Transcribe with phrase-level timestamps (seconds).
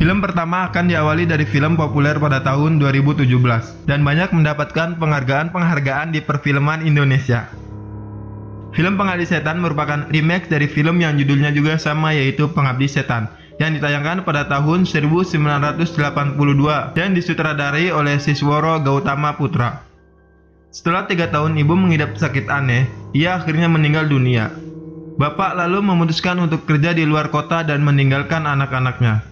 [0.00, 3.28] Film pertama akan diawali dari film populer pada tahun 2017
[3.84, 7.52] dan banyak mendapatkan penghargaan-penghargaan di perfilman Indonesia.
[8.72, 13.28] Film Pengabdi Setan merupakan remake dari film yang judulnya juga sama yaitu Pengabdi Setan
[13.60, 16.00] yang ditayangkan pada tahun 1982
[16.96, 19.84] dan disutradarai oleh Sisworo Gautama Putra.
[20.72, 24.48] Setelah tiga tahun ibu mengidap sakit aneh, ia akhirnya meninggal dunia.
[25.20, 29.29] Bapak lalu memutuskan untuk kerja di luar kota dan meninggalkan anak-anaknya.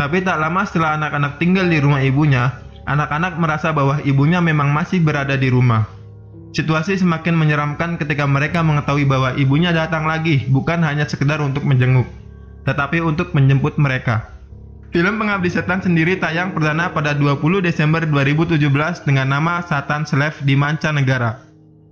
[0.00, 2.56] Tapi tak lama setelah anak-anak tinggal di rumah ibunya,
[2.88, 5.84] anak-anak merasa bahwa ibunya memang masih berada di rumah.
[6.56, 12.08] Situasi semakin menyeramkan ketika mereka mengetahui bahwa ibunya datang lagi bukan hanya sekedar untuk menjenguk,
[12.64, 14.24] tetapi untuk menjemput mereka.
[14.88, 20.56] Film Pengabdi Setan sendiri tayang perdana pada 20 Desember 2017 dengan nama Satan Slave di
[20.56, 21.44] mancanegara.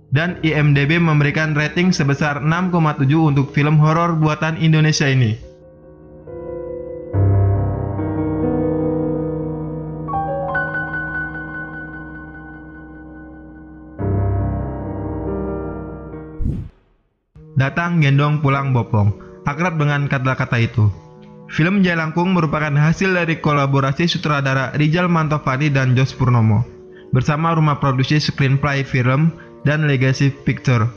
[0.09, 5.48] Dan IMDb memberikan rating sebesar 6,7 untuk film horor buatan Indonesia ini.
[17.59, 19.11] Datang gendong pulang bopong,
[19.43, 20.87] akrab dengan kata-kata itu.
[21.51, 26.63] Film Jalangkung merupakan hasil dari kolaborasi sutradara Rizal Mantovani dan Jos Purnomo
[27.11, 29.35] bersama rumah produksi Screenplay Film
[29.67, 30.87] dan Legacy Picture.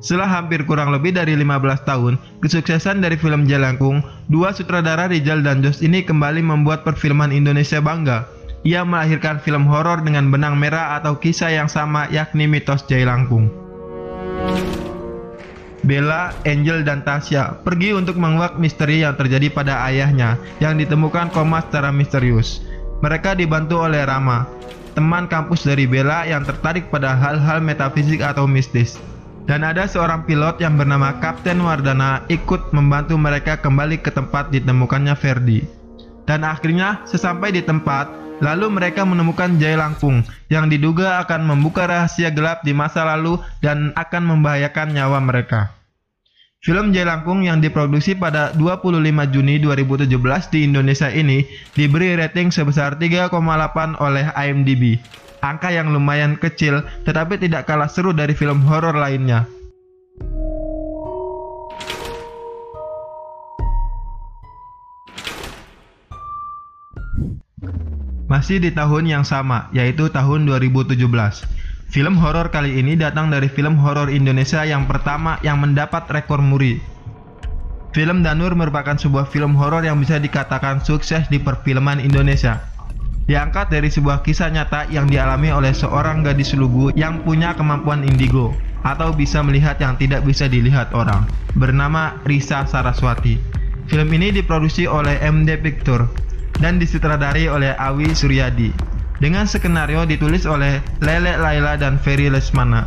[0.00, 4.00] Setelah hampir kurang lebih dari 15 tahun kesuksesan dari film Jalangkung,
[4.32, 8.24] dua sutradara Rizal dan Jos ini kembali membuat perfilman Indonesia bangga.
[8.64, 13.67] Ia melahirkan film horor dengan benang merah atau kisah yang sama yakni mitos Jalangkung.
[15.86, 21.62] Bella, Angel, dan Tasya pergi untuk menguak misteri yang terjadi pada ayahnya yang ditemukan koma
[21.62, 22.64] secara misterius.
[22.98, 24.50] Mereka dibantu oleh Rama,
[24.98, 28.98] teman kampus dari Bella yang tertarik pada hal-hal metafisik atau mistis.
[29.46, 35.14] Dan ada seorang pilot yang bernama Kapten Wardana ikut membantu mereka kembali ke tempat ditemukannya
[35.16, 35.77] Ferdi.
[36.28, 38.12] Dan akhirnya, sesampai di tempat,
[38.44, 40.20] lalu mereka menemukan Jai Langkung
[40.52, 45.72] yang diduga akan membuka rahasia gelap di masa lalu dan akan membahayakan nyawa mereka.
[46.58, 48.98] Film Jelangkung yang diproduksi pada 25
[49.30, 50.10] Juni 2017
[50.50, 51.46] di Indonesia ini
[51.78, 53.30] diberi rating sebesar 3,8
[54.02, 54.98] oleh IMDb.
[55.38, 59.46] Angka yang lumayan kecil tetapi tidak kalah seru dari film horor lainnya.
[68.38, 70.94] Masih di tahun yang sama, yaitu tahun 2017.
[71.90, 76.78] Film horor kali ini datang dari film horor Indonesia yang pertama yang mendapat rekor muri.
[77.90, 82.62] Film Danur merupakan sebuah film horor yang bisa dikatakan sukses di perfilman Indonesia.
[83.26, 88.54] Diangkat dari sebuah kisah nyata yang dialami oleh seorang gadis lugu yang punya kemampuan indigo
[88.86, 91.26] atau bisa melihat yang tidak bisa dilihat orang,
[91.58, 93.34] bernama Risa Saraswati.
[93.90, 96.27] Film ini diproduksi oleh MD Picture
[96.58, 98.70] dan disutradari oleh Awi Suryadi
[99.18, 102.86] dengan skenario ditulis oleh Lele Laila dan Ferry Lesmana.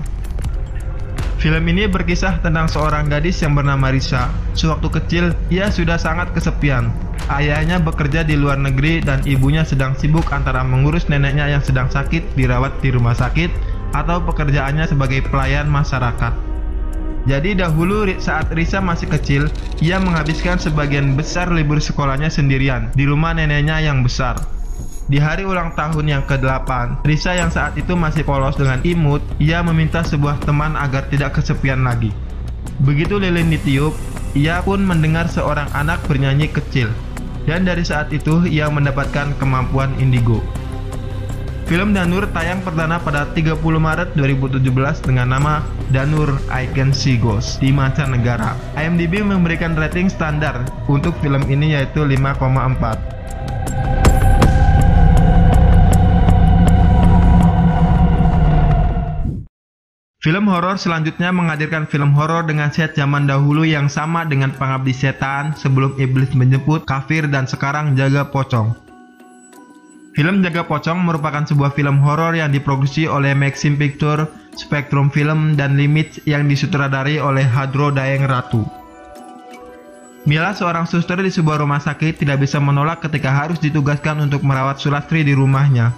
[1.42, 4.30] Film ini berkisah tentang seorang gadis yang bernama Risa.
[4.54, 6.94] Sewaktu kecil, ia sudah sangat kesepian.
[7.34, 12.38] Ayahnya bekerja di luar negeri dan ibunya sedang sibuk antara mengurus neneknya yang sedang sakit
[12.38, 13.50] dirawat di rumah sakit
[13.98, 16.51] atau pekerjaannya sebagai pelayan masyarakat.
[17.30, 19.46] Jadi dahulu saat Risa masih kecil,
[19.78, 24.42] ia menghabiskan sebagian besar libur sekolahnya sendirian di rumah neneknya yang besar.
[25.12, 29.60] Di hari ulang tahun yang ke-8, Risa yang saat itu masih polos dengan imut, ia
[29.62, 32.10] meminta sebuah teman agar tidak kesepian lagi.
[32.82, 33.94] Begitu lilin ditiup,
[34.34, 36.90] ia pun mendengar seorang anak bernyanyi kecil.
[37.44, 40.40] Dan dari saat itu, ia mendapatkan kemampuan indigo.
[41.68, 44.64] Film Danur tayang perdana pada 30 Maret 2017
[45.08, 48.56] dengan nama Danur I Can See Ghosts di mancanegara.
[48.80, 53.12] IMDb memberikan rating standar untuk film ini yaitu 5,4.
[60.22, 65.58] Film horor selanjutnya menghadirkan film horor dengan set zaman dahulu yang sama dengan Pengabdi Setan,
[65.58, 68.78] sebelum iblis menjemput, kafir, dan sekarang Jaga Pocong.
[70.14, 75.76] Film Jaga Pocong merupakan sebuah film horor yang diproduksi oleh Maxim Picture, Spectrum Film, dan
[75.80, 78.64] Limit yang disutradari oleh Hadro Daeng Ratu.
[80.28, 84.78] Mila, seorang suster di sebuah rumah sakit, tidak bisa menolak ketika harus ditugaskan untuk merawat
[84.78, 85.92] Sulastri di rumahnya.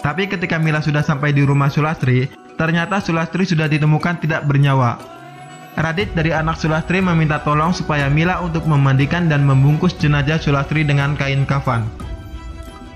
[0.00, 4.98] Tapi ketika Mila sudah sampai di rumah Sulastri, Ternyata Sulastri sudah ditemukan tidak bernyawa.
[5.78, 11.14] Radit dari anak Sulastri meminta tolong supaya Mila untuk memandikan dan membungkus jenazah Sulastri dengan
[11.14, 11.86] kain kafan.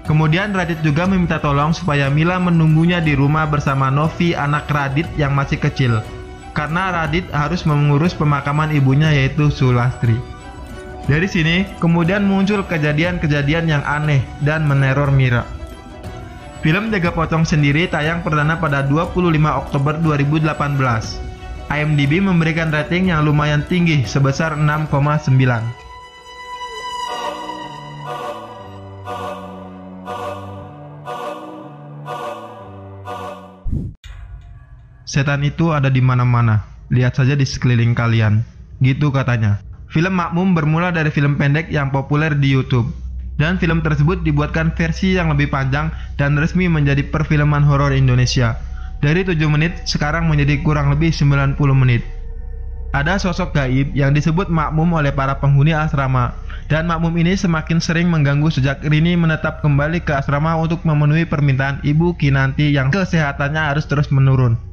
[0.02, 5.30] Kemudian Radit juga meminta tolong supaya Mila menunggunya di rumah bersama Novi anak Radit yang
[5.38, 6.02] masih kecil.
[6.52, 10.18] Karena Radit harus mengurus pemakaman ibunya yaitu Sulastri.
[11.06, 15.46] Dari sini, kemudian muncul kejadian-kejadian yang aneh dan meneror Mira.
[16.62, 19.18] Film Jaga Pocong sendiri tayang perdana pada 25
[19.50, 20.46] Oktober 2018.
[21.74, 25.82] IMDb memberikan rating yang lumayan tinggi sebesar 6,9.
[35.12, 36.64] Setan itu ada di mana-mana.
[36.88, 38.40] Lihat saja di sekeliling kalian.
[38.80, 39.60] Gitu katanya.
[39.92, 42.88] Film Makmum bermula dari film pendek yang populer di YouTube.
[43.36, 48.56] Dan film tersebut dibuatkan versi yang lebih panjang dan resmi menjadi perfilman horor Indonesia.
[49.04, 52.00] Dari 7 menit sekarang menjadi kurang lebih 90 menit.
[52.96, 56.32] Ada sosok gaib yang disebut makmum oleh para penghuni asrama
[56.72, 61.84] dan makmum ini semakin sering mengganggu sejak Rini menetap kembali ke asrama untuk memenuhi permintaan
[61.84, 64.71] Ibu Kinanti yang kesehatannya harus terus menurun.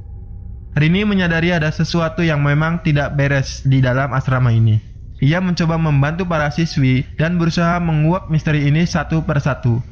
[0.77, 4.77] Rini menyadari ada sesuatu yang memang tidak beres di dalam asrama ini.
[5.19, 9.83] Ia mencoba membantu para siswi dan berusaha menguak misteri ini satu persatu,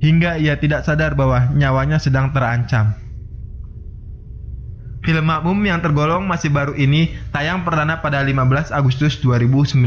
[0.00, 2.96] hingga ia tidak sadar bahwa nyawanya sedang terancam.
[5.00, 9.80] Film Makmum yang tergolong masih baru ini tayang perdana pada 15 Agustus 2019.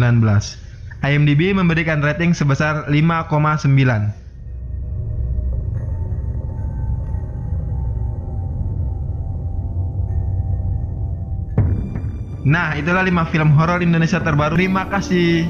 [1.04, 4.23] IMDb memberikan rating sebesar 5,9.
[12.44, 14.60] Nah, itulah 5 film horor Indonesia terbaru.
[14.60, 15.48] Terima kasih.